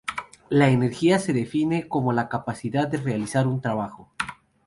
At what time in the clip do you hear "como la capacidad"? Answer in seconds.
1.87-2.87